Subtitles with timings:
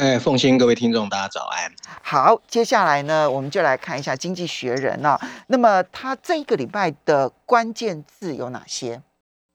[0.00, 1.70] 哎，凤欣，各位听众，大家早安。
[2.02, 5.20] 好，接下来呢，我们就来看一下《经济学人》啊。
[5.48, 9.02] 那么它这一个礼拜的关键字有哪些？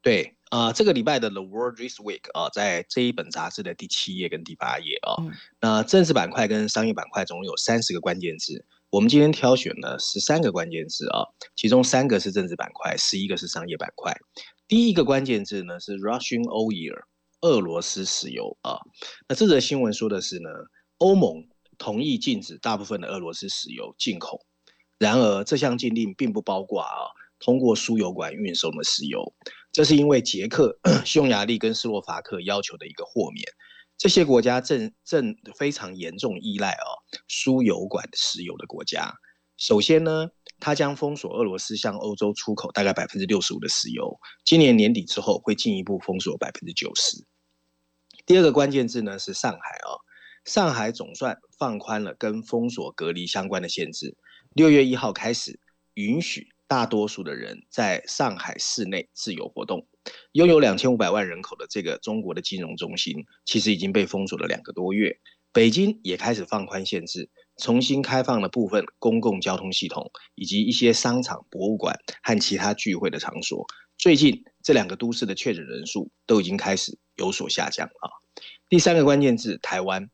[0.04, 14.16] 对啊、呃这个礼拜的 The World This Week 啊、在这一本杂志的第七页跟第八页啊、嗯那政治板块跟商业板块总共有三十个关键字，我们今天挑选了十三个关键字啊、其中三个是政治板块，十一个是商业板块。
[14.68, 17.02] 第一个关键字呢是 Russian oil，
[17.45, 18.80] 俄罗斯石油啊。
[19.30, 20.49] 那这则新闻说的是呢，
[20.98, 24.40] 欧盟同意禁止大部分的俄罗斯石油进口，
[24.98, 26.90] 然而这项禁令并不包括啊
[27.40, 29.34] 通过输油管运送的石油，
[29.71, 33.46] 这是因为捷克、 匈牙利跟斯洛伐克要求的一个豁免。
[33.98, 36.88] 这些国家正正非常严重依赖哦
[37.27, 39.13] 输油管石油的国家。
[39.57, 40.27] 首先呢，
[40.60, 47.26] 它将封锁俄罗斯向欧洲出口大概百分之六十五的石油，今年年底之后会进一步封锁百分之九十。
[48.26, 50.01] 第二个关键字呢是上海哦，
[50.45, 54.17] 上海总算放宽了跟封锁隔离相关的限制，
[54.54, 55.59] 六月一号开始
[55.93, 59.87] 允许大多数的人在上海市内自由活动。
[60.32, 65.19] 拥有两千五百万人口的这个中国的金融中心，其实已经被封锁了两个多月。
[65.53, 73.66] 北京也开始放宽限制，重新开放了部分公共交通系统，以及一些商场、博物馆和其他聚会的场所。
[73.97, 78.09] 最近这两个都市的确诊人数都已经开始有所下降啊。
[78.68, 80.09] 第三个关键字，台湾。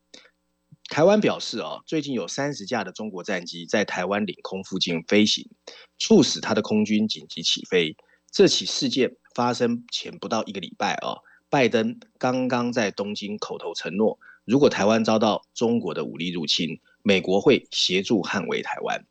[0.89, 5.49] 台湾表示啊，最近有三十架的中国战机在台湾领空附近飞行，
[5.97, 7.95] 促使他的空军紧急起飞。
[8.29, 11.15] 这起事件发生前不到一个礼拜啊，
[11.49, 19.01] 拜登刚刚在东京口头承诺，如果台湾遭到中国的武力入侵，美国会协助捍卫台湾。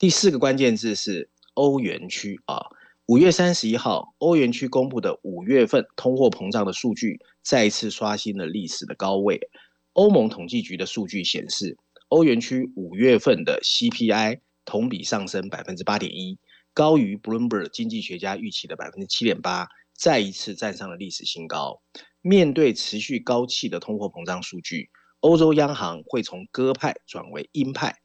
[0.00, 2.66] 第四个关键字是欧元区啊，
[3.10, 9.50] 五月三十一号，欧元区公布的五月份通货膨胀的数据再次刷新了历史的高位。
[9.94, 11.76] 欧盟统计局的数据显示，
[12.06, 16.38] 欧元区五月份的 CPI 同比上升百分之八点一。
[16.72, 21.82] 高于 Bloomberg 经济学家预期的百分之七点八，再一次站上了历史新高。
[22.22, 24.88] 面对持续高企的通货膨胀数据，
[25.18, 27.96] 欧洲央行会从鸽派转为鹰派。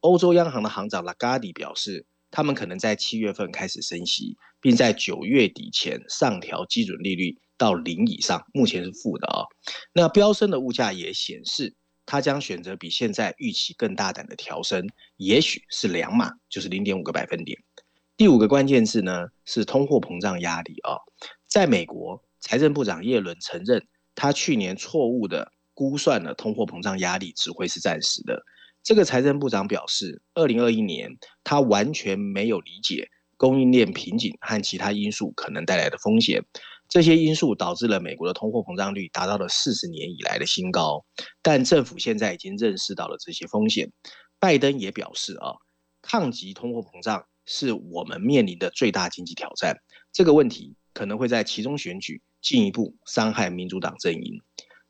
[0.00, 9.44] 欧洲央行的行长拉加迪表示，他们可能在七月份开始升息，并在九月底前上调基准利率到零以上，目前是负的啊、
[9.92, 11.74] 那飙升的物价也显示，
[12.06, 14.86] 他将选择比现在预期更大胆的调升，
[15.16, 17.58] 也许是两码，就是零点五个百分点。
[18.16, 20.96] 第五个关键字呢是通货膨胀压力啊，
[21.46, 28.42] 在美国，财政部长耶伦承认，他去年错误的估算了通货膨胀压力只会是暂时的。
[28.82, 36.44] 这个财政部长表示，二零二一年他完全没有理解供应链瓶颈和其他因素可能带来的风险，
[36.88, 41.04] 这些因素导致了美国的通货膨胀率达到了四十年以来的新高。
[41.42, 43.92] 但政府现在已经认识到了这些风险。
[44.38, 45.56] 拜登也表示啊，
[46.00, 47.26] 抗击通货膨胀。
[47.50, 49.78] 是我们面临的最大经济挑战。
[50.12, 54.42] 这个问题可能会在其中选举进一步伤害民主党阵营。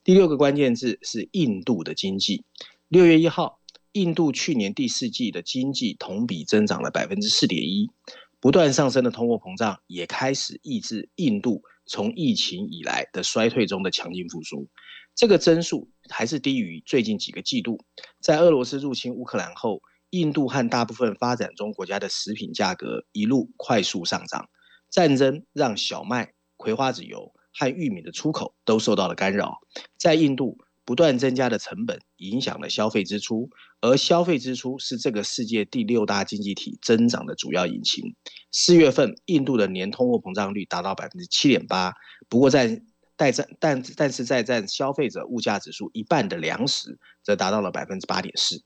[0.02, 2.44] 第六个关键字是印度的经济。
[2.88, 3.57] 六月一号，
[3.98, 7.90] 印度去年第四季的经济同比增长了百分之四点一，
[8.38, 14.68] 不断上升的通货膨胀也开始抑制印度从疫情以来的衰退中的强劲复苏。
[15.16, 17.84] 这个增速还是低于最近几个季度。
[18.20, 19.82] 在俄罗斯入侵乌克兰后。
[20.10, 24.48] 印度和大部分发展中国家的食品价格一路快速上涨，
[24.88, 29.58] 战争让小麦、葵花籽油和玉米的出口都受到了干扰。
[29.98, 30.56] 在印度，
[30.88, 33.50] 不断增加的成本影响了消费支出，
[33.82, 38.14] 而消费支出是这个世界第六大经济体增长的主要引擎。
[38.52, 41.92] 四月份，印度的年通货膨胀率达到百分之七点八，
[42.30, 42.80] 不过在
[43.16, 48.64] 但占但但是在占消费者物价指数一半的粮食则达到了百分之八点四。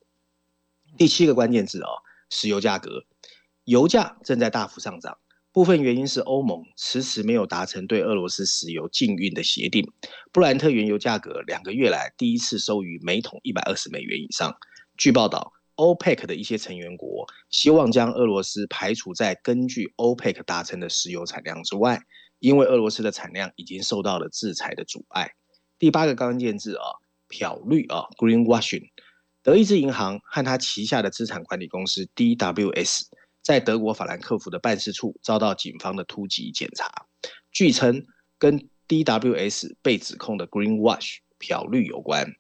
[0.97, 1.91] 第七个关键字哦，
[2.31, 3.05] 石油价格，
[3.65, 5.19] 油价正在大幅上涨，
[5.53, 9.87] 部分原因是欧盟迟迟没有达成对俄罗斯石油禁运的协定。
[10.33, 14.57] 布兰特原油价格两个月来第一次收于每桶一百二十美元以上。
[14.97, 22.01] 据报道，OPEC 的一些成员国希望将俄罗斯排除在根据 OPEC 达成的石油产量之外，
[22.39, 25.33] 因为俄罗斯的产量已经受到了制裁的阻碍。
[25.79, 26.85] 第八个关键字啊，
[27.29, 28.85] 漂绿啊，greenwashing。
[29.43, 33.03] 德意志银行和它旗下的资产管理公司 DWS
[33.43, 37.07] 在德国法兰克福的办事处遭到警方的突击检查，
[37.51, 38.07] 据称
[38.39, 42.33] 跟 DWS 被指控的 Greenwash 漂绿有关。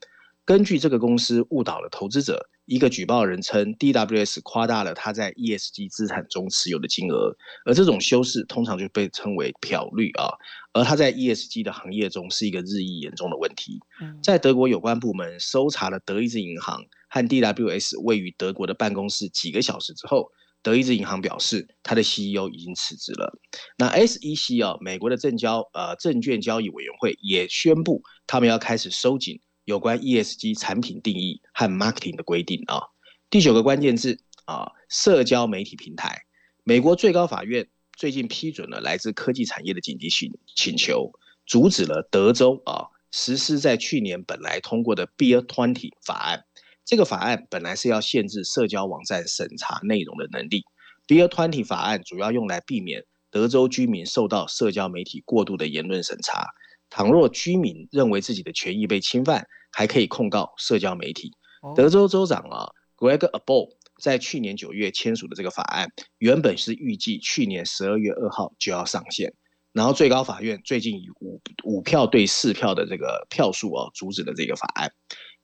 [0.44, 10.34] 根据这个公司误导了投资者，一个举报人称 DWS 夸大了他在 ESG 资产中持有的金额，而这种修饰通常就被称为漂绿啊。
[10.72, 13.78] 而他在 ESG 的行业中是一个日益严重的问题。
[14.22, 23.38] 在德国有关部门搜查了德意志银行和 DWS 位于德国的办公室几个小时之后，德意志银行表示他的 CEO 已经辞职了。
[23.76, 29.40] 那 SEC 啊，美国的证交呃证券交易委员会也宣布，他们要开始收紧。
[29.64, 32.82] 有关 ESG 产品定义和 marketing 的规定啊，
[33.30, 36.22] 第九个关键字啊，社交媒体平台。
[36.64, 41.12] 美国最高法院最近批准了来自科技产业的紧急请请求，
[41.46, 46.44] 阻止了德州啊实施在去年本来通过的 Bear Twenty 法案。
[46.84, 50.64] 这个法案本来是要限制社交网站审查内容的能力。
[51.06, 56.46] Bear Twenty 法案主要用来避免德州居民受到社交媒体过度的言论审查。
[56.90, 61.32] 倘若居民认为自己的权益被侵犯，还可以控告社交媒体。
[61.74, 63.70] 德州州长啊，Greg Abbott
[64.02, 65.88] 在去年九月签署的这个法案，
[66.18, 69.32] 原本是预计去年十二月二号就要上线，
[69.72, 74.92] 然后最高法院最近以五五票对四票的这个票数啊，阻止了这个法案。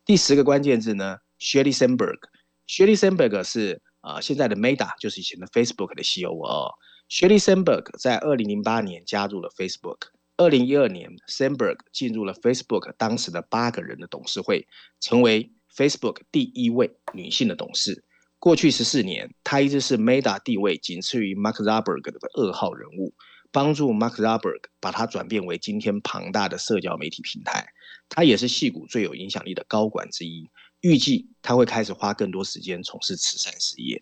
[0.05, 6.75] 第十个关键字呢，Shelly Sandberg，Shelly Sandberg 是啊现在的 Meta，就是以前的 Facebook 的 CEO 哦。
[7.09, 10.09] Shelly Sandberg 在二零零八年加入了 Facebook。
[10.37, 14.69] 二零一二年，Sandberg 进入了 Facebook 当时的八个人的董事会，
[15.01, 18.05] 成为 Facebook 第一位女性的董事。
[18.39, 23.13] 过去十四年，她一直是 Meta 地位仅次于 Mark Zuckerberg 的二号人物，
[23.51, 27.67] 帮助 Mark Zuckerberg 把它转变为今天庞大的社交媒体平台。
[28.09, 30.49] 她也是戏骨最有影响力的高管之一。
[30.81, 34.01] 预计他会开始花更多时间从事慈善事业。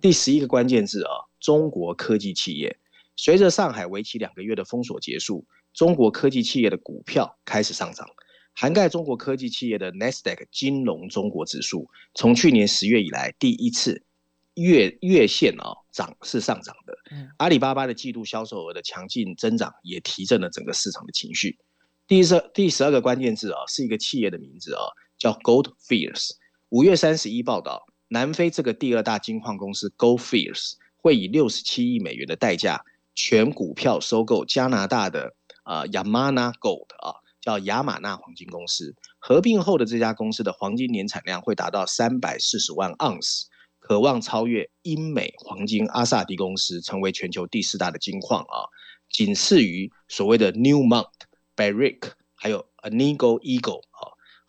[0.00, 1.10] 第十一个关键字啊，
[1.40, 2.78] 中国科技企业。
[3.16, 5.46] 随着上海为期两个月的封锁结束。
[5.74, 8.06] 中国科技企业的股票开始上涨，
[8.52, 14.04] 涵盖中国科技企业的 Nasdaq 金融中国指数，从去年十月以来第一次
[14.52, 16.94] 月月线啊涨是上涨的。
[17.38, 21.58] 阿里巴巴的季度销售额的强劲增长也提振了整个市场的情绪。
[22.06, 24.82] 第十第十二个关键字啊是一个企业的名字啊，
[25.22, 26.30] 叫 Gold Fields。
[26.70, 32.84] 五月三十一报道，南非这个第二大金矿公司 Gold Fields 会以六十七亿美元的代价
[33.14, 35.36] 全股票收购加拿大的。
[35.62, 38.96] 啊，Yamana Gold 啊，叫亚马纳黄金公司。
[39.20, 43.46] 合并后的这家公司的黄金年产量会达到三百四十万盎司，
[43.78, 48.66] 渴望超越英美黄金阿萨迪公司，成为全球第四大的金矿啊，
[49.08, 51.06] 仅次于所谓的 Newmont、
[51.54, 53.82] Barrick，还有 Anigo Eagle。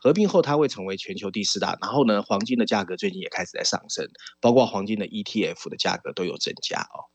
[0.04, 1.78] 合并后它会成为全球第四大。
[1.82, 4.06] 然后呢，黄金的价格最近也开始在上升，
[4.42, 7.08] 包括黄金的 ETF 的价格都有增加哦。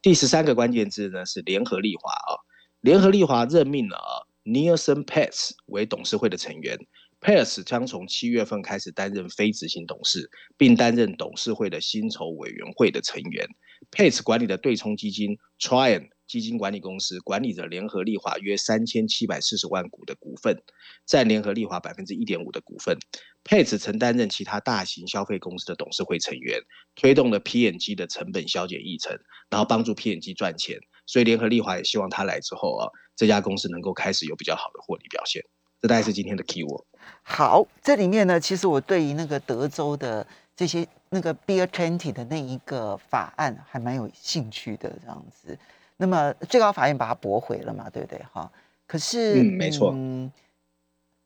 [0.00, 2.38] 第十三个关键字呢是联合利华哦。
[2.82, 6.78] 联合利华任命了 Nielsen Pets 为董事会的成员
[7.20, 13.44] Pers 将从七月份开始担任非执行董事，并担任董事会的薪酬委员会的成员。
[13.90, 20.60] Pers 管理的对冲基金 Trian 基金管理公司管理着联合利华约三千七百四十万股的股份，
[21.06, 22.98] 占联合利华百分之一点五的股份。
[23.44, 26.60] Pets 曾担任其他大型消费公司的董事会成员，
[26.96, 29.16] 推动了 P&G 的成本削减议程，
[29.48, 30.78] 然后帮助 P&G 赚钱。
[31.06, 35.40] 所以联合利华也希望他来之后啊，这家公司能够开始有比较好的获利表现。
[35.80, 36.84] 这大概是今天的 key word。
[37.22, 40.84] 好，这里面呢，其实我对于那个德州的这些
[41.16, 45.58] 那个 Beer Twenty 的那一个法案还蛮有兴趣的这样子。
[45.96, 48.22] 那么最高法院把它驳回了嘛，对不对？
[48.30, 48.52] 哈，
[48.86, 49.94] 可是嗯，没错。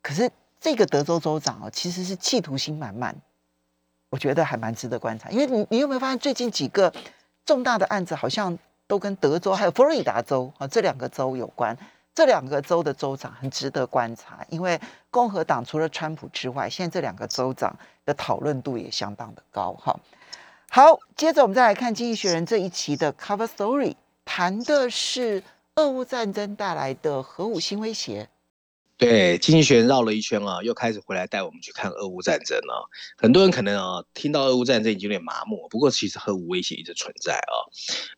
[0.01, 0.31] 可是
[0.61, 3.15] 这个德州州长哦，其实是企图心满满，
[4.11, 5.29] 我觉得还蛮值得观察。
[5.31, 6.93] 因为你你有没有发现最近几个
[7.45, 8.57] 重大的案子好像？
[8.91, 11.79] 都跟德州还有佛罗里达州啊这两个州有关，
[12.21, 14.79] 这两个州的州长很值得观察，因为
[15.11, 17.75] 共和党除了川普之外，现在这两个州长
[18.05, 19.99] 的讨论度也相当的高哈。
[20.69, 23.95] 好，接着我们再来看《经济学人》这一期的 Cover Story，
[24.27, 25.43] 谈的是
[25.77, 28.29] 俄乌战争带来的核武新威胁。
[29.01, 32.87] 对，经济学绕了一圈啊，又开始回来带我们去看俄乌战争了。
[33.17, 37.65] 很多人可能啊，听到俄乌战争已经有点麻木，不过其实核武威胁一直存在啊。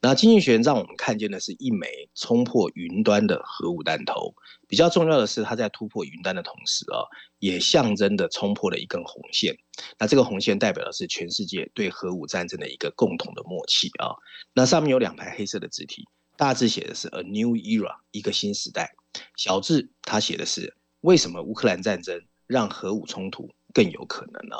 [0.00, 1.86] 那经济学让我们看见的是一枚
[2.16, 4.34] 冲破云端的核武弹头。
[4.66, 7.06] 比较重要的是，它在突破云端的同时啊，
[7.38, 9.56] 也象征的冲破了一根红线。
[10.00, 14.16] 那这个红线代表的是全世界对核武战争的一个共同的默契啊。
[14.52, 18.96] 那上面有两排黑色的字体，大致写的是 A New Era，一个新时代。
[19.36, 24.56] 小智他写的是为什么乌克兰战争让核武冲突更有可能呢？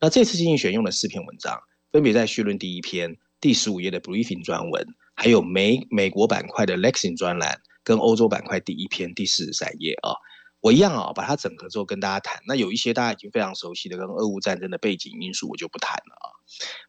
[0.00, 1.58] 那这次进行选用了四篇文章，
[1.92, 10.12] 分别在序论第一篇、第十五页的 briefing 专文，还有美美国板块的 Lexing 专栏，跟欧洲板块第一篇第四十三页啊。
[10.60, 12.42] 我一样啊，把它整合之后跟大家谈。
[12.46, 16.26] 那有一些大家已经非常熟悉的，跟俄乌战争的背景因素，我就不谈了啊。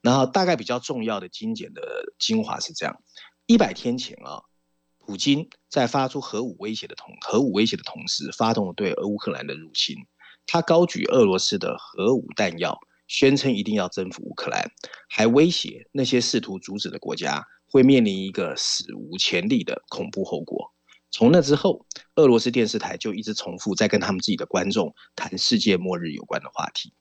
[0.02, 1.82] 然后大概比较重要的精简的
[2.18, 2.96] 精华是这样：
[3.46, 4.42] 一百天前啊，
[5.08, 9.96] 普京在发出核武威胁的同核武威胁的同时，发动了对俄乌克兰的入侵。
[10.46, 14.70] 他高举俄罗斯的核武弹药，宣称一定要征服乌克兰，
[15.08, 20.74] 还威胁那些试图阻止的国家会面临一个史无前例的恐怖后果。
[21.10, 21.86] 从那之后，
[22.16, 26.94] 俄罗斯电视台就一直重复在跟他们自己的观众谈世界末日有关的话题。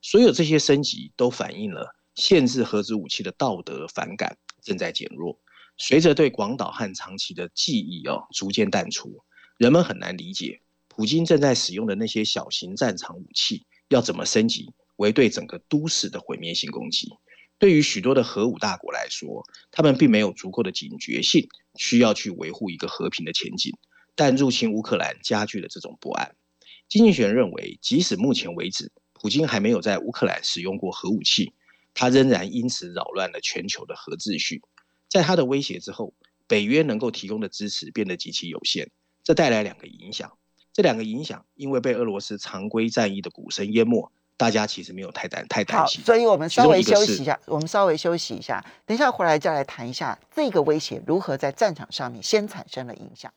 [0.00, 5.38] 所有这些升级都反映了限制核子武器的道德反感正在减弱。
[5.76, 9.22] 随着对广岛和长崎的记忆哦逐渐淡出，
[9.56, 17.08] 人们很难理解普京正在使用的那些小型战场武器要怎么升级为对整个都市的毁灭性攻击。
[17.58, 23.72] 对于许多的核武大国来说，他们并没有足够的警觉性，需要去维护一个和平的前景。
[24.14, 26.34] 但入侵乌克兰加剧了这种不安。
[26.88, 31.54] 经济学认为，即使目前为止，普京还没有在乌克兰使用过核武器，
[31.94, 34.60] 他仍然因此扰乱了全球的核秩序。
[35.12, 36.14] 在他的威胁之后，
[36.46, 38.88] 北约能够提供的支持变得极其有限。
[39.22, 40.32] 这带来两个影响，
[40.72, 44.10] 这两个影响因为被俄罗斯常规战役的鼓声淹没。
[44.38, 53.30] 大家其实没有太担太担心，所以我们稍微休息一下，我们稍微休息一下，等一下回来再来谈一下这个威胁如何在战场上面先产生了影响。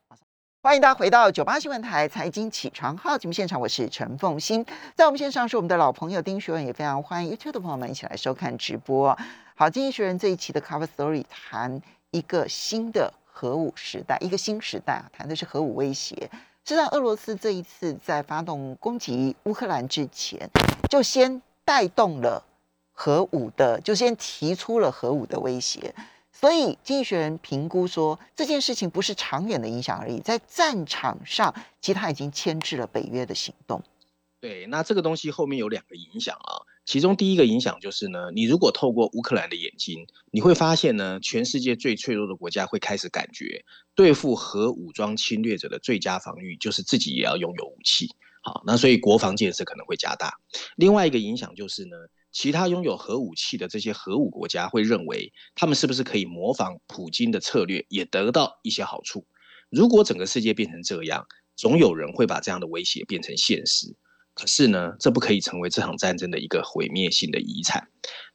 [0.63, 4.65] 欢迎大家回到九八新闻台财经起床号节目现场，我是陈凤欣，
[4.95, 9.15] 在我们线上是我们的老朋友丁学文，也非常欢迎 YouTube 的朋友们一起来收看直播。
[9.57, 11.81] 好，经济学人这一期的 Cover Story 谈
[12.11, 16.29] 一个新的核武时代，一个新时代啊，谈的是核武威胁。
[16.65, 20.49] 实际上，俄罗斯这一次在发动攻击乌克兰之前，
[20.89, 22.43] 就先带动了
[22.91, 25.95] 核武的，就先提出了核武的威胁。
[26.33, 33.81] 所以，经济学人评估说，这件事情不是长远的影响而已，在战场上，其实他已经牵制了北约的行动。
[34.41, 36.67] 对，那这个东西后面有两个影响啊。
[36.85, 43.65] 其中第一个影响就是呢，你如果透过乌克兰的眼睛，你会发现呢，全世界最脆弱的国家会开始感觉，
[43.95, 48.09] 对付核武装侵略者的最佳防御就是自己也要拥有武器。
[48.43, 50.35] 好，那所以国防建设可能会加大。
[50.75, 51.97] 另外一个影响就是呢，
[52.31, 59.25] 其他拥有核武器的这些核武国家会认为，他们是不是可以模仿普京的策略，也得到一些好处。
[59.71, 61.25] 如果整个世界变成这样，
[61.55, 63.95] 总有人会把这样的威胁变成现实。
[64.35, 67.87] 可是呢，这不可以成为这场战争的一个毁灭性的遗产。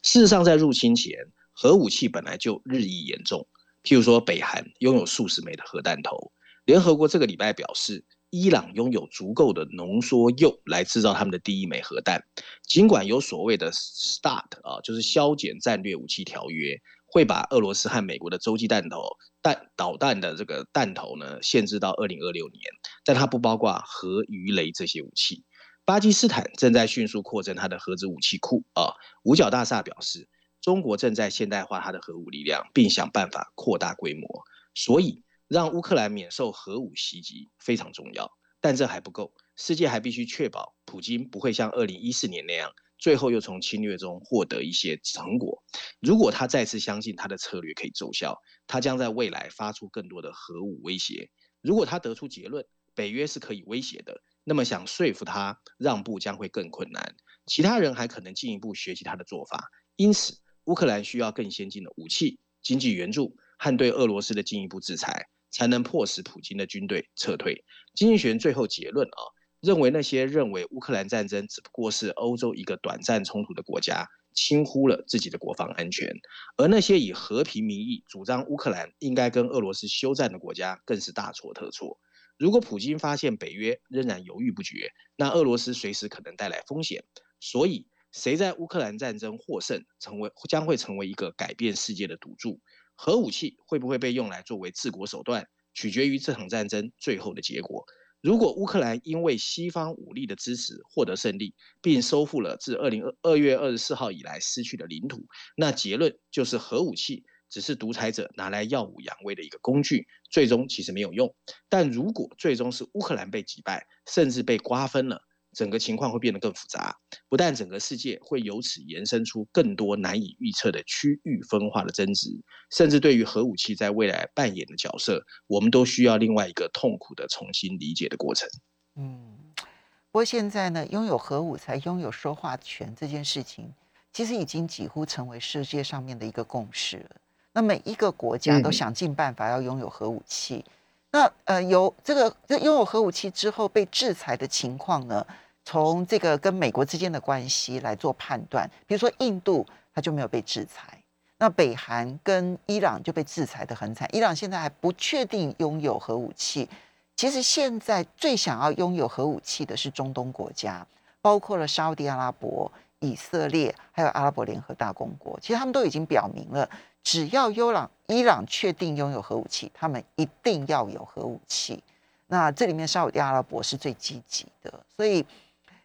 [0.02, 1.14] 事实上，在入侵前，
[1.52, 3.46] 核武器本来就日益严重。
[3.84, 6.32] 譬如说，北韩拥有数十枚的核弹头。
[6.64, 12.22] 联合国这个礼拜表示，伊朗拥有足够的浓缩铀来制造他们的第一枚核弹。
[12.66, 16.76] 尽管有所谓的 START 啊，就是削减战略武器条约，
[17.06, 19.02] 会把俄罗斯和美国的洲际弹头
[19.42, 22.62] 弹导弹的这个弹头呢限制到二零二六年，
[23.04, 25.44] 但它不包括核鱼雷这些武器。
[25.90, 28.94] 巴基斯坦正在迅速扩增它的核子武器库啊！
[29.24, 30.28] 五角大厦表示，
[30.60, 34.28] 中国正在现代化它的核武力量，并想办法扩大规模。
[34.72, 38.30] 所以，让乌克兰免受核武袭击非常重要。
[38.60, 45.60] 但这还不够，世界还必须确保普京不会像二零一四年那样，最后又从侵略中获得一些成果。
[45.98, 51.28] 如果他再次相信他的策略可以奏效，他将在未来发出更多的核武威胁。
[51.60, 54.22] 如果他得出结论，北约是可以威胁的。
[54.44, 57.14] 那么想说服他让步将会更困难，
[57.46, 59.70] 其他人还可能进一步学习他的做法。
[59.96, 67.64] 因此，乌克兰需要更先进的武器、经济援助和对俄罗斯的进一步制裁，才能迫使普京的军队撤退。
[67.94, 69.20] 经济学最后结论啊，
[69.60, 76.08] 认为那些认为乌克兰战争只不过是欧洲一个短暂冲突的国家，轻忽了自己的国防安全；
[76.56, 82.00] 而那些以和平名义主张乌克兰应该跟俄罗斯休战的国家，更是大错特错。
[82.40, 87.04] 如果普京发现北约仍然犹豫不决，那俄罗斯随时可能带来风险。
[87.38, 92.58] 所以，谁在乌克兰战争获胜，成为将会成为一个改变世界的赌注。
[92.96, 97.84] 核武器会不会被用来作为治国手段，取决于这场战争最后的结果。
[98.22, 105.26] 如果乌克兰因为西方武力的支持获得胜利，并收复了自二零二二月二十四号以来失去的领土，
[105.58, 107.22] 那结论就是核武器。
[107.50, 111.34] 只是独裁者拿来耀武扬威的一个工具，最终其实没有用。
[111.68, 115.20] 但如果最终是乌克兰被击败，甚至被瓜分了，
[115.52, 116.96] 整个情况会变得更复杂。
[117.28, 122.30] 不但整个世界会由此延伸出更多难以预测的区域分化的争执，
[122.70, 128.48] 甚至对于核武器在未来扮演的角色，我们都需要另外一个痛苦的重新理解的过程。
[128.94, 133.74] 嗯，不过现在呢，拥有核武才拥有说话权这件事情。
[134.12, 137.10] 其实已经几乎成为世界上面的一个共识了。
[137.52, 140.64] 那每一个国家都想尽办法要拥有核武器。
[141.10, 145.26] 那呃，有这个这拥有核武器之后被制裁的情况呢？
[145.64, 149.64] 从这个跟美国之间的关系来做判断，比如说印度，
[149.94, 150.96] 它就没有被制裁；
[151.38, 154.08] 那北韩跟伊朗就被制裁的很惨。
[154.12, 156.68] 伊朗现在还不确定拥有核武器。
[157.14, 160.84] 其实现在最想要拥有核武器的是中东国家，
[161.20, 165.38] 包括了沙地阿拉伯、以色列，还有阿拉伯联合大公国。
[165.40, 166.68] 其实他们都已经表明了，
[167.02, 171.82] 只要伊朗伊朗确定拥有核武器，他们一定要有核武器。
[172.28, 175.26] 那这里面沙地阿拉伯是最积极的，所以。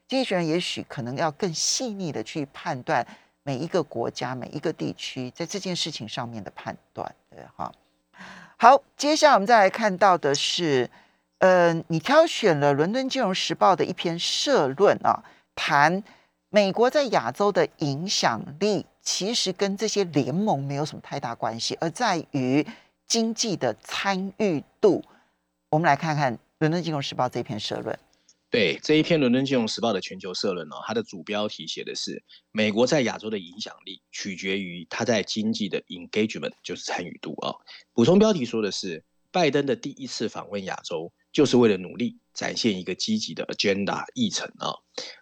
[0.07, 3.03] 经济学人也许可能要更细腻的去判断
[3.41, 7.71] 每一个国家、每一个地区在这件事情上面的判断，对哈。
[8.55, 10.87] 好，接下来我们再来看到的是，
[11.39, 15.23] 呃，你挑选了《伦敦金融时报》的一篇社论啊，
[15.55, 16.03] 谈
[16.55, 22.65] 美国在亚洲的影响力，其实跟这些联盟没有什么太大关系，而在于
[23.05, 25.03] 经济的参与度。
[25.69, 27.99] 我们来看看《伦敦金融时报》这篇社论。
[28.49, 37.51] 对这一篇《伦敦金融时报》的全球社论呢，它的主标题写的是美国在亚洲的影响力取决于它在经济的 engagement，就是参与度啊。
[37.91, 44.71] 补充标题说的是，拜登的第一次访问亚洲，就是为了努力展现一个积极的 agenda 议程啊。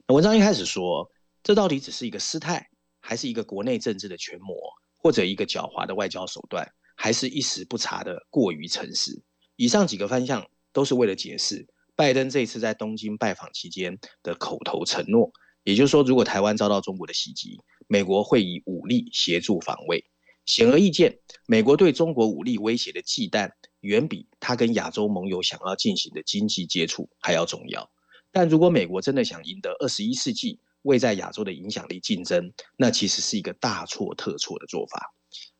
[0.10, 1.10] 文章一开始说，
[1.44, 2.70] 这到底只是一个失态，
[3.02, 4.56] 还是一个国内政治的权谋，
[4.98, 9.22] 或者一个狡猾的外交手段，还是一时不察的过于诚实？
[9.58, 11.68] 以上几个方向都是为了解释。
[11.96, 15.32] 拜登这次在东京拜访期间的口头承诺，
[15.64, 20.04] 也就是说，如果台湾遭到中国的袭击，美国会以武力协助防卫。
[20.46, 27.90] 显而易见，美国对中国武力威胁的忌惮，远比他跟亚洲盟友想要进行的经济接触还要重要。
[28.32, 35.14] 但如果美国真的想赢得二十一世纪为在亚洲的影响力竞争，那其实是一个大错特错的做法。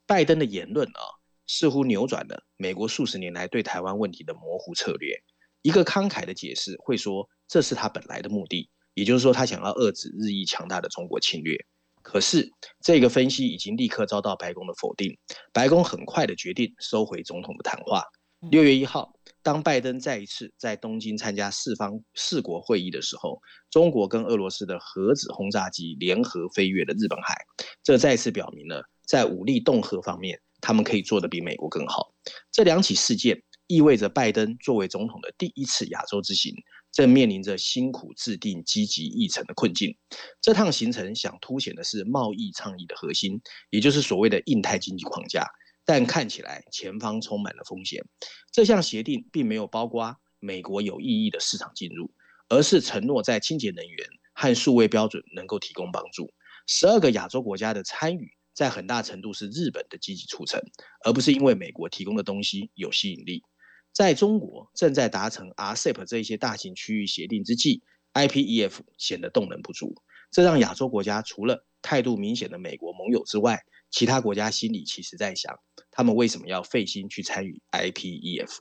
[0.06, 1.02] 拜登的言论啊，
[1.48, 5.22] 似乎扭转了美国数十年来对台湾问题的模糊策略。
[5.62, 11.58] 一个慷慨的解释会说，这是他本来的目的，也就是说，他想要遏制日益强大的中国侵略。
[12.02, 15.18] 可是，这个分析已经立刻遭到白宫的否定。
[15.54, 18.04] 白宫很快的决定收回总统的谈话。
[18.52, 27.36] 六月一号，当拜登再一次在东京参加四方四国会议的时候，中国跟俄罗斯的核子轰炸机联合飞越了日本海，
[27.84, 32.14] 这再次表明了在武力恫吓方面，他们可以做得比美国更好。
[32.52, 33.44] 这两起事件。
[33.68, 36.54] 意味着拜登作为总统的第一次亚洲之行，
[36.92, 39.98] 正面临着辛苦制定积极议程的困境。
[40.42, 45.48] 这趟行程想凸显的是贸易倡议的核心，也就是所谓的印太经济框架。
[45.86, 48.04] 但看起来前方充满了风险。
[48.52, 52.12] 这项协定并没有包括美国有意义的市场进入，
[52.50, 56.34] 而是承诺在清洁能源和数位标准能够提供帮助。
[56.68, 60.62] 十二个亚洲国家的参与，在很大程度是日本的积极促成，
[61.06, 63.44] 而不是因为美国提供的东西有吸引力。
[63.92, 69.94] 在中国正在达成 RCEP 这一些大型区域协定之际，IPEF 显得动能不足，
[70.32, 75.56] 这让亚洲国家除了态度明显的美国盟友之外，其他国家心里其实在想，
[75.92, 78.58] 他们为什么要费心去参与 IPEF？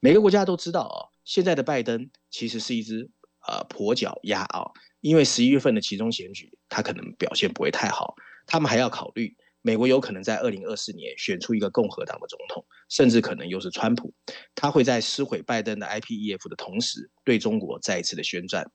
[0.00, 3.08] 每个国家都知道啊，现在的拜登其实是一只
[3.46, 4.66] 呃跛脚鸭啊，
[5.00, 9.36] 因为十一月份的其中选举，他可能表现不会太好，他们还要考虑。
[9.64, 14.12] 美国有可能在二零二四年选出一个共和党的总统，甚至可能又是川普。
[14.56, 18.68] 他会在撕毁拜登的 IPEF 的同时，对中国再一次的宣战。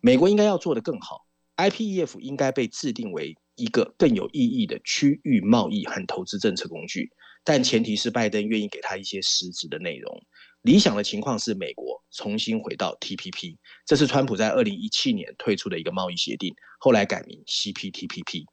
[0.00, 1.26] 美国应该要做得更好。
[1.58, 7.10] IPEF 应该被制定为一个更有意义的区域贸易和投资政策工具，
[7.44, 10.20] 但前提是拜登愿意给他一些实质的内容。
[10.62, 18.44] 理想的情况是美国重新回到 TPP，这是川普在二零一七年推出的一个贸易协定，后来改名 CPTPP。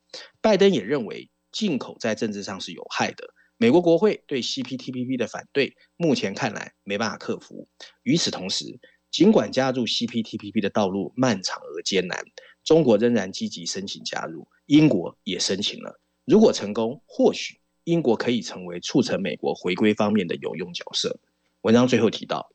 [0.41, 1.29] 拜登也认为。
[1.49, 3.25] 进口在政治上是有害的。
[3.57, 7.67] 美国国会对 CPTPP 的反对，目前看来没办法克服。
[8.03, 8.65] 与此同时，
[9.09, 12.23] 尽管加入 CPTPP 的道路漫长而艰难，
[12.67, 16.01] 中国仍然积极申请加入，英国也申请了。
[16.25, 21.17] 如果成功，或许英国可以成为促成美国回归方面的有用角色。
[21.61, 22.51] 文章最后提到，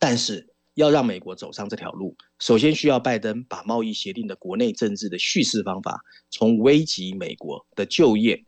[0.00, 0.48] 但是。
[0.74, 8.42] 要让美国走上这条路，首先需要拜登把贸易协定的国内政治的叙事方法，从危及美国的就业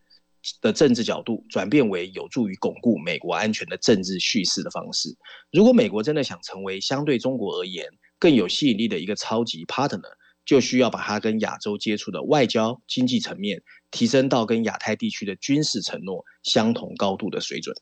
[0.62, 5.14] 的政治角度，转变为有助于巩固美国安全的政治叙事的方式。
[5.50, 7.86] 如果美国真的想成为相对中国而言
[8.20, 10.12] 更有吸引力的一个超级 partner，
[10.44, 17.76] 就需要把它跟亚洲接触的外交、经济层面提升到跟亚太地区的军事承诺相同高度的水准。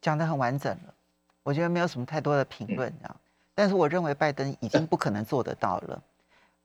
[0.00, 0.94] 讲得很完整了。
[1.42, 3.14] 我觉得没有什么太多的评论啊，
[3.54, 6.02] 但是我认为拜登已经不可能做得到了。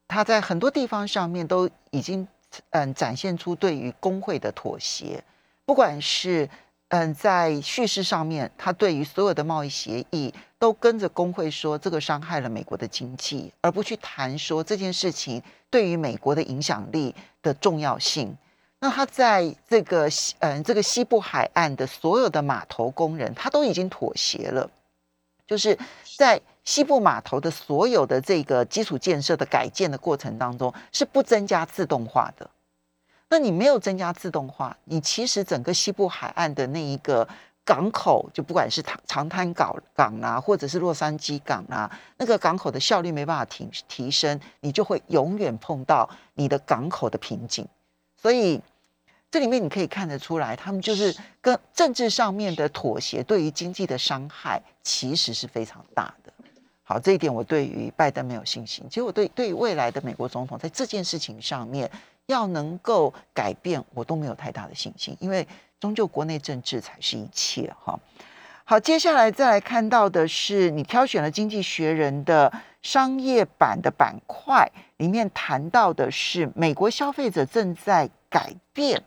[0.07, 2.27] 他在很多地方上面都已经
[2.71, 5.23] 嗯展现出对于工会的妥协，
[5.65, 6.49] 不管是
[6.93, 18.35] 嗯在叙事上面，他对于所有的贸易协议都跟着工会说这个伤害了美国的经济，而不去谈说这件事情对于美国的影响力的重要性。
[18.81, 24.69] 那他在这个西嗯这个西部海岸的所有的码头工人，他都已经妥协了，
[25.47, 25.77] 就是
[26.17, 32.49] 在西部码头的所有的这个基础建设的改建的过程当中，是不增加自动化的。
[33.31, 37.27] 那你没有增加自动化，你其实整个西部海岸的那一个
[37.65, 47.67] 港口，就不管是长长滩港港啊，或者是洛杉矶港啊，那个港口的效率没办法提提升，你就会永远碰到你的港口的瓶颈。
[48.15, 48.61] 所以。
[49.33, 56.30] 这里面你可以看得出来，他们就是跟政治上面的妥协，对于经济的伤害其实是非常大的。
[56.91, 58.83] 好，这一点我对于拜登没有信心。
[58.89, 61.89] 其实我对对于未来的美国总统在这件事情上面
[62.25, 65.47] 要能够改变，我都没有太大的信心，因为
[65.79, 67.73] 终究国内政治才是一切。
[67.81, 67.97] 哈，
[68.65, 72.51] 好，接下来再来看到的是，你挑选了《经济学人》的
[72.81, 79.01] 商业版的板块，里面谈到的是美国消费者正在改变。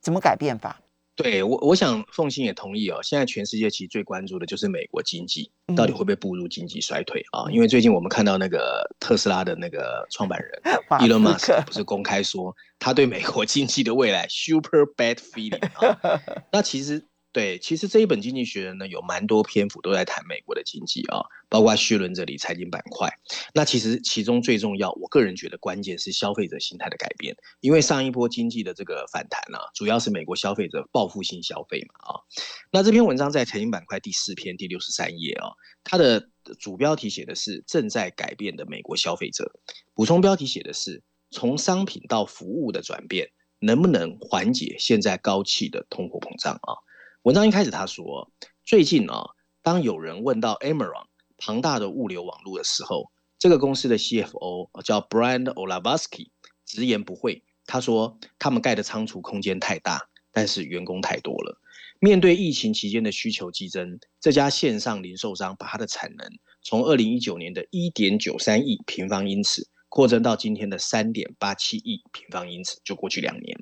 [0.00, 0.80] 怎么改变法？
[1.16, 2.98] 对我，我想凤欣也同意哦。
[3.02, 7.50] 现在全世界其实最关注的就是美国经济到底会不会步入经济衰退啊？
[7.50, 10.62] 因为最近我们看到那个特斯拉的那个创办人
[11.00, 16.20] Elon Musk 不是公开说他对美国经济的未来 super bad feeling 啊？
[16.52, 17.06] 那其实。
[17.34, 21.18] 对，其实这一本经济学人呢，有蛮多篇幅都在谈美国的经济啊，
[21.48, 23.12] 包括薛伦这里财经板块。
[23.52, 27.36] 那其实其中最重要，我个人觉得关键是消费者心态的改变。
[27.58, 32.22] 因为上一波经济的这个反弹呢，主要是美国消费者报复性消费嘛啊。
[32.70, 35.48] 那这篇文章在财经板块第四篇第六十三页啊，
[35.82, 39.50] 它的主标题写的是正在改变的美国消费者，
[39.92, 46.78] 补充标题写的是从商品到服务的转变，能不能缓解现在高企的通货膨胀啊？
[47.24, 48.30] 文章一开始他说，
[48.66, 49.24] 最近啊，
[49.62, 51.06] 当有人问到 Amazon
[51.38, 56.28] 庞大的物流网络的时候，这个公司的 CFO 叫 Brian Olavaski
[56.66, 61.58] 直言不讳，他说他们盖的仓储空间太大，但是员工太多了。
[61.98, 66.28] 面对疫情期间的需求激增，这家线上零售商把它的产能
[66.60, 73.58] 从二零一九年的一点九三亿平方英尺扩增到今天的三点八七亿平方英尺，就过去两年。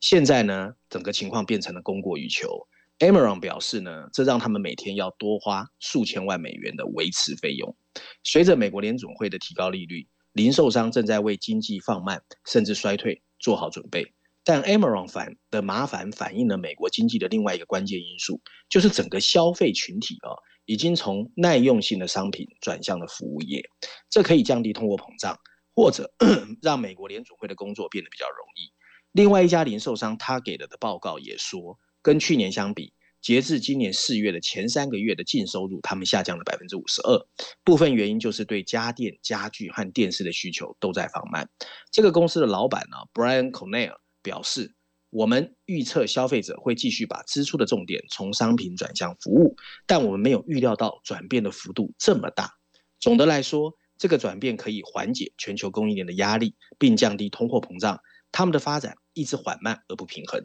[0.00, 2.66] 现在呢，整个情况变成了供过于求。
[3.02, 7.76] A m a r o n 表示呢，这让他们每天要多花数千万美元的维持费用。
[8.22, 14.14] 随着美国联总会的提高利率，零售商正在为经济放慢甚至衰退做好准备。
[14.44, 23.68] 但 a m a r o n 反的麻烦反映了美国经济的另外一个关键因素，就是整个消费群体啊，已经从耐用性的商品转向了服务业。
[24.10, 25.36] 这可以降低通货膨胀，
[25.74, 26.08] 或者
[26.62, 28.72] 让美国联总会的工作变得比较容易。
[29.10, 31.80] 另外一家零售商他给了的报告也说。
[32.02, 37.26] 跟去年相比，截至今年四月的前三个月的净收入，他们下降了百分之五十二。
[37.62, 41.48] 部分原因就是对家电、家具和电视的需求都在放慢。
[41.92, 44.74] 这个公司的老板呢，Brian Cornell 表示
[45.10, 49.54] ：“我们预测消费者会继续把支出的重点从商品转向服务，
[49.86, 52.50] 但我们没有预料到转变的幅度这么大。
[52.98, 58.00] 总的来说，这个转变可以缓解全球供应链的压力，并降低通货膨胀。
[58.32, 60.42] 他们的发展一直缓慢而不平衡。”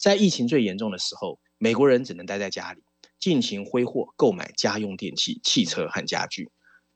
[0.00, 2.82] 在疫情最严重的时候，美国人只能待在家里，
[3.18, 6.48] 尽情挥霍购买家用电器、汽车和家具。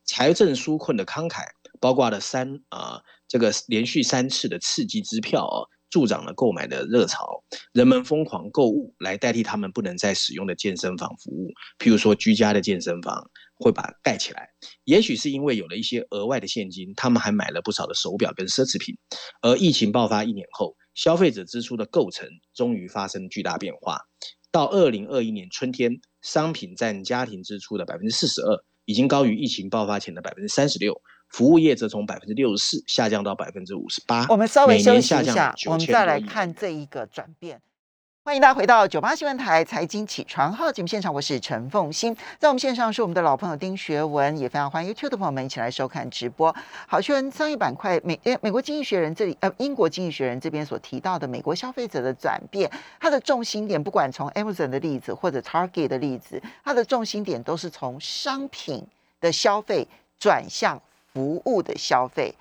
[0.07, 1.45] 财政纾困的慷慨，
[1.81, 7.45] 包括了三啊这个连续三次的刺激支票啊，助长了购买的热潮。
[7.73, 14.49] 人们疯狂购物来代替他们不能再使用的健身房服务，譬如说居家的健身房会把它盖起来。
[14.85, 18.97] 也许是因为有了一些额外的现金，他们还买了不少的手表跟奢侈品。
[19.43, 20.75] 而疫情爆发一年后。
[20.95, 24.01] 消费者支出的构成终于发生巨大变化。
[24.51, 31.03] 到二零二一年春天，商品占家庭支出的百分之四十二，已经高于疫情爆发前的百分之三十六。
[31.29, 34.25] 服务业则从百分之六十四下降到百分之五十八。
[34.29, 37.61] 我们稍微休息一下，我们再来看这一个转变。
[38.27, 46.57] 欢迎大家回到九八新闻台财经起床号节目现场，我是陈凤欣，在我们线上是我们的老朋友丁学文，也非常欢迎 YouTube 的朋友们一起来收看直播。
[46.89, 58.87] 好，学文商业板块，美诶，美国经济学人这里，呃，英国经济学人这边所提到的美国消费者的转变，它的重心点，不管从 Amazon 的例子或者 Target 的例子，它的重心点都是从商品
[59.21, 59.87] 的消费
[60.19, 60.81] 转向
[61.13, 62.35] 服务的消费。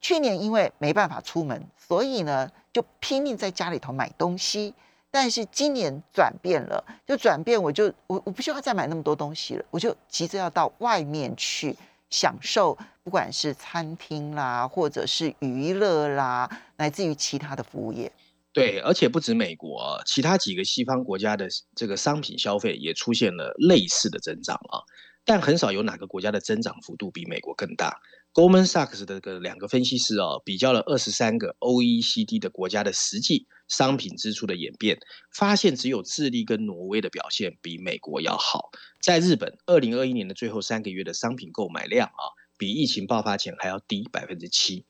[0.00, 4.74] 去年因为没办法出门，所以呢，就拼命在家里头买东西。
[5.10, 11.76] 但是今年转变了，就转变，我就我我不需要再买那么多东西了，我就急着要到外面去
[12.10, 18.12] 享受，不管是餐厅啦，或者是娱乐啦，乃至于其他的服务业。
[18.52, 24.82] 对，而且不止美国，其他几个西方国家的这个商品消费也出现了类似的增长啊。
[25.24, 28.00] 但很少有哪个国家的增长幅度比美国更大。
[28.32, 34.98] Goldman Sachs 的个两个分析师哦，比较了二十三个 OECD 的国家的实际商品支出的演变，
[35.32, 38.70] 发现只有智利跟挪威的表现比美国要好。
[39.00, 44.84] 在日本，二零二一年的最后三个月的商品购买量啊，比疫情爆发前还要低百分之七。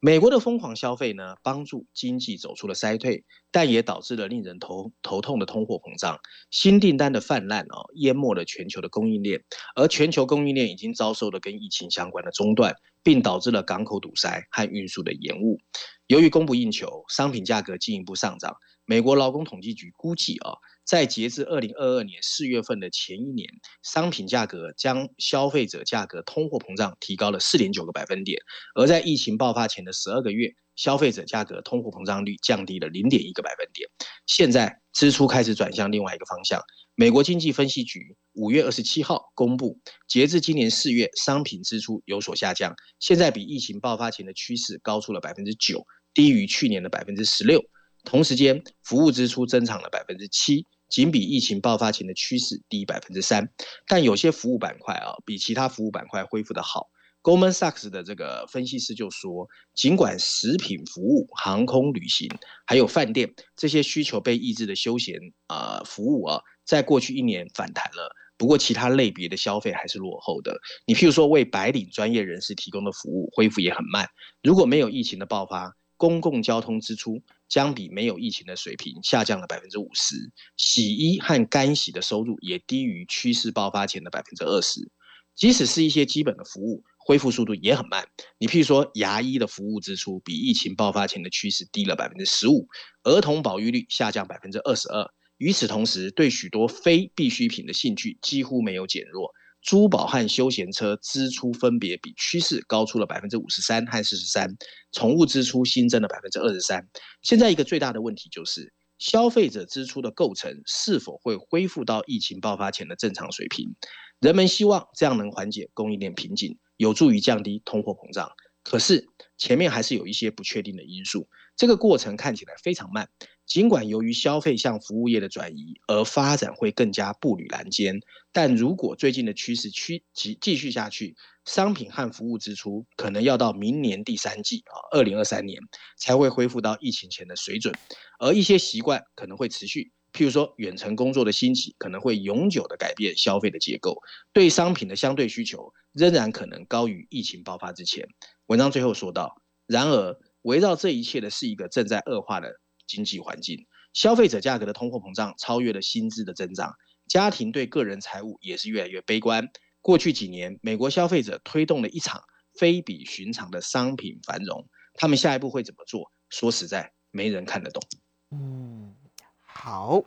[0.00, 6.20] 美国的疯狂消费呢，帮助经济走出了衰退，但也导致了令人头头痛的通货膨胀。
[6.52, 9.42] 新订单的泛滥哦，淹没了全球的供应链，
[9.74, 15.58] 而全球供应链已经遭受了跟疫情相关的中断，并导致了港口堵塞和运输的延误。
[16.06, 18.56] 由于供不应求，商品价格进一步上涨。
[18.84, 20.52] 美国劳工统计局估计啊。
[20.88, 23.46] 在截至二零二二年四月份的前一年，
[23.82, 28.40] 商品价格将消费者价格通货膨胀提高了四点九个百分点，
[28.74, 33.86] 而在疫情爆发前的十二个月，消费者价格通货膨胀率降低了零点一个百分点。
[34.24, 36.58] 现在支出开始转向另外一个方向。
[36.94, 47.62] 美国经济分析局五月二十七号公布，截至今年四月，商品支出有所下降，现在比疫情爆发前的趋势高出了百分之九，低于去年的百分之十六。
[48.04, 50.64] 同时间，服务支出增长了百分之七。
[50.88, 53.48] 仅比疫情爆发前的趋势低百分之三，
[53.86, 56.88] 但有些服务板块啊，比其他服务板块恢复的好。
[57.20, 62.30] Goldman Sachs 的这个分析师就说，尽管食品服务、航空旅行
[62.64, 70.56] 还有饭店这些需求被抑制的休闲啊服务啊，在过去一年反弹了，不过其他类别的消费还是落后的。
[70.86, 74.08] 你譬如说为白领专业人士提供的服务恢复也很慢。
[74.42, 80.14] 如果没有疫情的爆发，公共交通支出将比没有疫情的水平下降了百分之五十，
[80.56, 84.90] 洗衣和干洗的收入也低于趋势爆发前的百分之二十。
[85.34, 88.08] 即使是一些基本的服务，恢复速度也很慢。
[88.38, 92.66] 你譬如说，牙医的服务支出比疫情爆发前的趋势低了百分之十五，
[93.04, 95.08] 儿童保育率下降百分之二十二。
[95.36, 99.32] 与此同时，对许多非必需品的兴趣几乎没有减弱。
[99.62, 104.56] 珠宝和休闲车支出分别比趋势高出了百分之五十三和四十三，
[104.92, 106.88] 宠物支出新增了百分之二十三。
[107.22, 113.74] 现在一个最大的问题就是，消费者支出的构成是否会恢复到疫情爆发前的正常水平？
[114.20, 118.30] 人们希望这样能缓解供应链瓶颈，有助于降低通货膨胀。
[118.64, 123.08] 可是前面还是有一些不确定的因素，这个过程看起来非常慢。
[123.48, 127.98] 尽管由于消费向服务业的转移而发展会更加步履难艰，
[128.30, 135.58] 但如果最近的趋势趋继继续下去，商品和服务支出可能要到明年第三季啊，二零二三年
[135.96, 137.74] 才会恢复到疫情前的水准。
[138.18, 143.96] 而一些习惯可能会持续，譬如说远程工作的兴起可能会永久的改变消费的结构，
[144.30, 148.06] 对商品的相对需求仍然可能高于疫情爆发之前。
[148.48, 152.60] 文章最后说到，然而围绕这一切的是一个正在恶化的。
[152.88, 156.74] 经济环境，消费者价格的通货膨胀超越了薪资的增长，
[157.06, 159.46] 家庭对个人财务也是越来越悲观。
[159.80, 162.22] 过去几年，美国消费者推动了一场
[162.58, 166.10] 非比寻常的商品繁荣，他们下一步会怎么做？
[166.30, 167.82] 说实在，没人看得懂。
[168.30, 168.94] 嗯，
[169.40, 170.02] 好，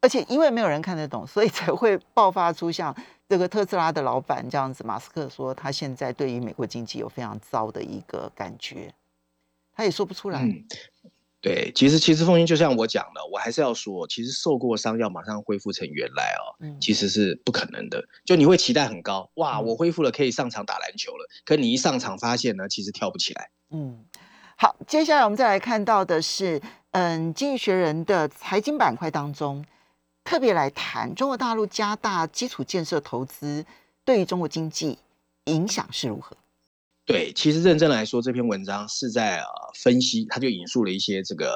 [0.00, 2.96] 而且因为没有人看得懂，所以才会爆发出像
[3.28, 8.92] 这个特斯拉的老板这样子，马斯克说他现在对于美国经济有非常糟的一个感觉，
[9.72, 10.44] 他也说不出来。
[11.44, 18.02] 对，其实其实凤英就像我讲的，我还是要说，其实受过伤要马上恢复成原来哦，嗯其实是不可能的。
[18.24, 21.28] 就你会期待很高，哇，我恢复了，可以上场打篮球了。
[21.44, 23.50] 可你一上场发现呢，其实跳不起来。
[23.72, 24.06] 嗯，
[24.56, 29.62] 好，接下来我们再来看到的是，嗯，《经济学人》的财经板块当中，
[30.24, 33.66] 特别来谈中国大陆加大基础建设投资
[34.02, 34.98] 对于中国经济
[35.44, 36.34] 影响是如何。
[37.06, 41.54] 对，其实认真来说，这篇文章是在呃分析，他就引述了一些这个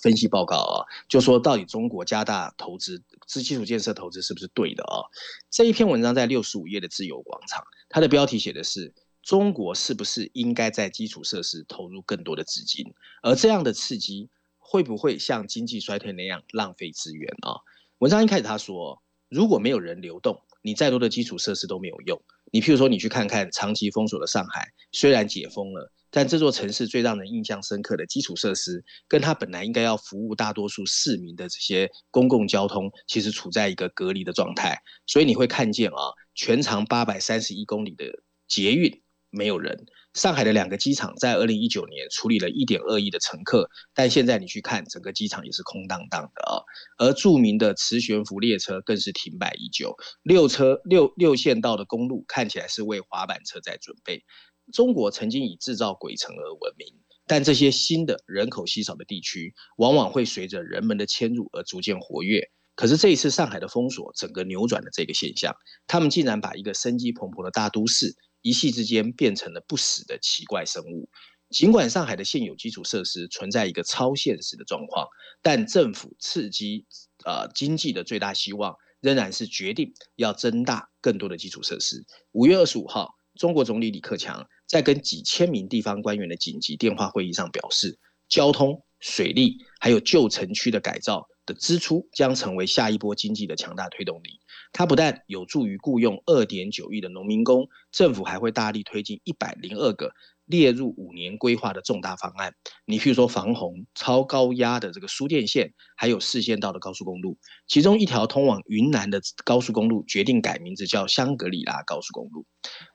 [0.00, 5.02] 分析报告啊，就说到底中国加大投资、资基础建设投资是不是对的啊？
[5.50, 12.94] 这一篇文章在六十五页的自由广场，它的标题写的是中国是不是应该在基础设施投入更多的资金？
[13.20, 17.58] 而这样的刺激会不会像经济衰退那样浪费资源啊？
[17.98, 22.22] 文章一开始他说，如果没有人流动，你再多的基础设施都没有用。
[22.54, 34.80] 你譬如说，你去看看长期封锁的上海，虽然解封了，但这座城市最让人印象深刻的基础设施，跟它本来应该要服务大多数市民的这些公共交通，其实处在一个隔离的状态。
[35.04, 38.04] 所以你会看见啊，全长八百三十一公里的
[38.46, 46.62] 捷运没有人，上海的两个机场在二零一九年处理了一点二亿的乘客，但现在你去看整个机场也是空荡荡的啊。
[46.98, 54.24] 而著名的磁悬浮列车更是停摆已久，六车六六线道的公路看起来是为滑板车在准备。
[54.72, 56.86] 中国曾经以制造鬼城而闻名，
[57.26, 62.48] 但这些新的人口稀少的地区，往往会随着人们的迁入而逐渐活跃。
[62.76, 65.54] 可是这一次上海的封锁，整个扭转了这个现象。
[65.86, 71.08] 他们竟然把一个生机蓬勃的大都市，一夕之间变成了不死的奇怪生物。
[71.48, 75.08] 尽管上海的现有基础设施存在一个超现实的状况，
[75.40, 76.84] 但政府刺激
[77.24, 82.04] 呃经济的最大希望，仍然是决定要增大更多的基础设施。
[82.32, 91.26] 五月二十五号，中国总理李克强在跟几千名地方官员的紧急电话会议上表示，交通、水利还有旧城区的改造。
[91.46, 94.40] 的支出将成为下一波经济的强大推动力。
[94.74, 100.12] 它不但有助于雇佣二点九亿的农民工，政府还会大力推进一百零二个
[100.46, 102.56] 列入五年规划的重大方案。
[102.84, 107.38] 你譬如说防洪、超高压的这个输电线，还有四线道的高速公路。
[107.68, 112.44] 其中一条通往云南的高速公路决定改名字叫香格里拉高速公路。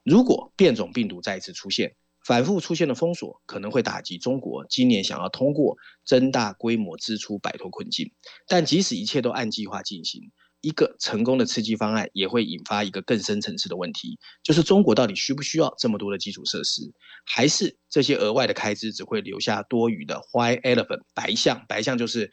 [0.04, 8.12] 如果变种病毒再次出现，反复出现的封锁可能会打击中国今年想要通过增大规模支出摆脱困境，
[8.48, 10.30] 但即使一切都按计划进行，
[10.62, 16.82] 一个成功的刺激方案也会引发一个更深层次的问题，就是中国到底需不需要这么多的基础设施，
[17.26, 21.66] 还是这些额外的开支只会留下多余的 white elephant 白象？
[21.68, 22.32] 白象就是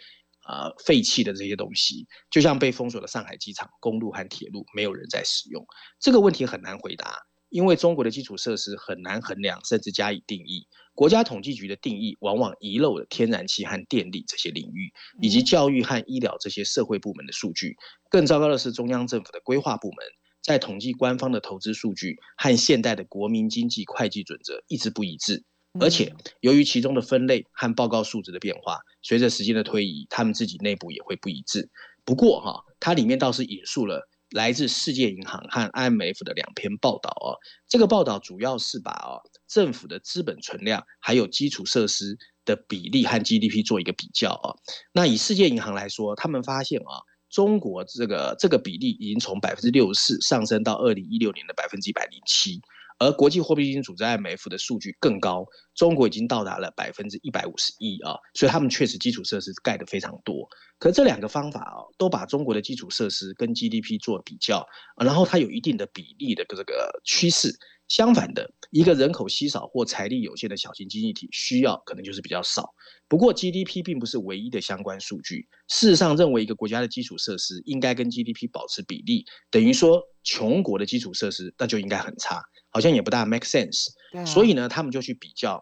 [0.49, 5.65] 呃废弃的这些东西，就像被封锁的上海机场、公路和铁路，没有人在使用。
[6.01, 7.15] 这个问题很难回答。
[7.49, 10.67] 因为中国的基础设施很难衡量，甚至加以定义。
[10.97, 17.77] 国家统计局的定义往往遗漏了天然气和电力这些领域，以及教育和医疗这些社会部门的数据。
[18.09, 19.99] 更糟糕的是，中央政府的规划部门
[20.43, 25.45] 在统计官方的投资数据和现代的国民经济会计准则一直不一致。
[25.79, 31.69] 而且，由于其中的分类和报告数值的变化，随着时间的推移，他们自己内部也会不一致。
[32.07, 34.09] 不过，哈，它里面倒是引述了。
[34.31, 44.59] 来自世界银行和 IMF 的两篇报道哦，这个报道主要是把哦政府的资本存量还有基础设施的比例和 GDP 做一个比较哦。
[44.93, 52.61] 那以世界银行来说，他们发现啊，中国这个这个比例已经从百分之六十四上升到二零一六年的百分之一百零七。
[52.99, 60.49] 而国际货币基金组织 IMF 的数据更高，中国已经到达了百分之一百五十一啊，所以他们确实基础设施盖的非常多。
[60.79, 64.67] 可这两个方法啊，都把中国的基础设施跟 GDP 做比较，
[65.03, 67.55] 然后它有一定的比例的这个趋势。
[67.89, 72.75] 相反的，一个人口稀少或财力有限的小型经济体需要可能就是比较少。
[73.07, 75.47] 不过 GDP 并不是唯一的相关数据。
[75.69, 82.43] 事实上，认为一个国家的基础设施应该跟 GDP 保持比例，等于说穷国的基础设施那就应该很差。
[82.77, 83.87] 好像也不大 make sense，
[84.27, 85.59] 所以呢，他们就去比较。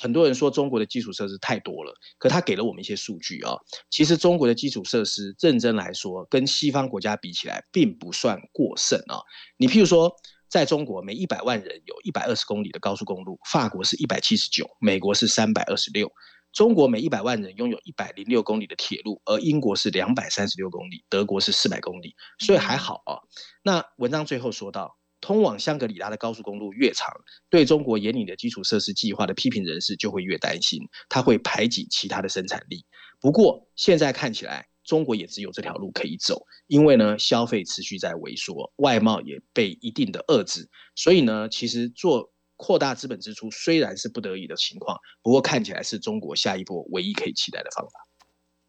[0.00, 3.54] 很多人说中国的基础设施太多了，可他给了我们一些数据啊。
[3.90, 9.20] 其实中国的基础设施认真来说，跟西方国家比起来，并不算过剩啊。
[9.58, 10.10] 你譬如说，
[10.48, 16.10] 在中国每一百万人有一百二十公里的高速公路，法国是一百七十九，美国是三百二十六。
[16.50, 23.20] 中国每一百万人拥有一百零六公里的铁路，而英国是两百三十六公里，德国是四百公里，所以还好啊。
[23.62, 24.96] 那文章最后说到。
[25.24, 27.10] 通往香格里拉的高速公路越长，
[27.48, 32.84] 对中国眼里的基础设施计划的批评人士就会越担心，它会排挤其他的生产力。
[33.20, 48.06] 不过现在看起来，中国也只有这条路可以走，因为呢，消费持续在萎缩，外贸也被一定的遏制，所以呢，其实做扩大资本支出虽然是不得已的情况，不过看起来是中国下一步唯一可以期待的方法。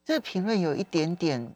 [0.05, 1.53] 这评论有一点点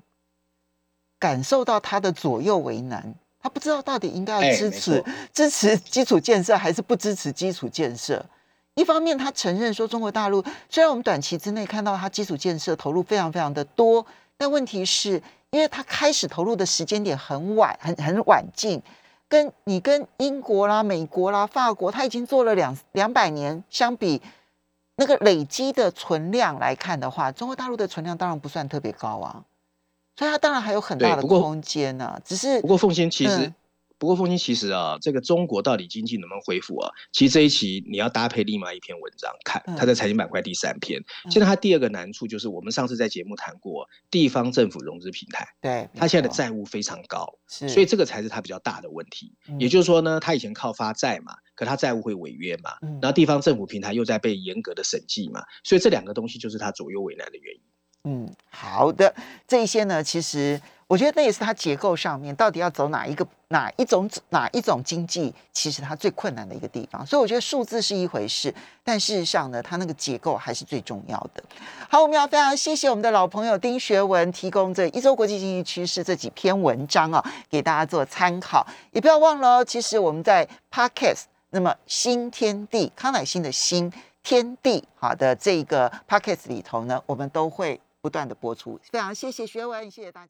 [1.17, 3.15] 感受到他的左右为难。
[3.41, 8.25] 他不知道到底应该要支持支持基础建设还是不支持基础建设。
[8.75, 14.05] 一方面，他承认说中国大陆虽然我们短期之内看到它基础建设投入非常非常的多，
[14.37, 18.81] 但问题是因为它开始投入的时间点很晚，很很晚近，
[19.27, 24.21] 跟你跟英国啦、美国啦、法国，他已经做了两两百年相比，
[24.95, 29.43] 那个累积的存量来看的话，中国大陆的存量当然不算特别高啊。
[30.19, 33.53] 所以它当然还有很大的空间呢，只是不过凤仙其实，
[33.97, 36.91] 不过凤仙其实啊，这个中国到底经济能不能恢复啊？
[37.13, 41.01] 其实这一期你要搭配另外一篇文章看，它在财经板块第三篇。
[41.31, 49.33] 现在它第二个难处就是我们上次在节目谈过，地方政府融资平台，对，它现在的债务非常高，所以这个才是它比较大的问题。
[49.57, 52.71] 也就是说呢，它以前靠发债嘛，可它债务会违约嘛，
[53.01, 57.61] 然后地方政府平台又在被严格的审计嘛，所以这两个东西就是它左右为难的原因。
[58.03, 59.13] 嗯，好的，
[59.47, 67.05] 这一些呢，其实我觉得那也是它结构上面到底要走哪一个哪一种哪一种经济，其实它最困难的一个地方。
[67.05, 71.43] 所以我觉得数字是一回事，但事实上呢，它那个结构还是最重要的。
[71.89, 78.65] 好，我们要非常谢谢我们的老朋友丁学文提供这一周国际经济趋势这几篇文章啊，给大家做参考。
[78.91, 83.91] 也不要忘了哦，其实我们在 Podcast 那么新天地康乃馨的新
[84.21, 88.79] 天地好的这个 Podcast 里头呢，我们都会不断的播出。
[88.91, 90.27] 非常谢谢学文，谢谢大家。